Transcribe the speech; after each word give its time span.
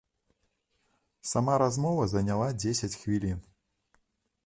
Сама 1.33 1.53
размова 1.63 2.09
заняла 2.15 2.51
дзесяць 2.65 2.93
хвілін. 3.01 3.39